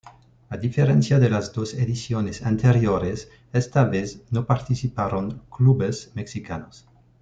A 0.49 0.57
diferencia 0.57 1.19
de 1.19 1.29
las 1.29 1.53
dos 1.53 1.75
ediciones 1.75 2.41
anteriores, 2.43 3.29
esta 3.53 3.85
vez 3.85 4.23
no 4.31 4.47
participaron 4.47 5.43
clubes 5.51 6.09
mexicanos. 6.15 6.87